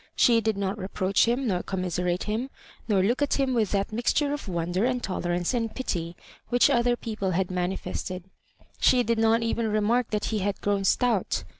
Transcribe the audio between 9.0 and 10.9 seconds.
did not even remark that he had grown